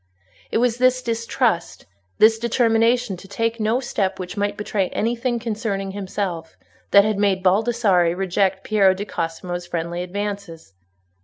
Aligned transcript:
It 0.49 0.57
was 0.57 0.79
this 0.79 1.03
distrust, 1.03 1.85
this 2.17 2.39
determination 2.39 3.17
to 3.17 3.27
take 3.27 3.59
no 3.59 3.79
step 3.79 4.17
which 4.19 4.35
might 4.35 4.57
betray 4.57 4.89
anything 4.89 5.37
concerning 5.37 5.91
himself, 5.91 6.57
that 6.89 7.05
had 7.05 7.19
made 7.19 7.43
Baldassarre 7.43 8.15
reject 8.15 8.63
Piero 8.63 8.95
di 8.95 9.05
Cosimo's 9.05 9.67
friendly 9.67 10.01
advances. 10.01 10.73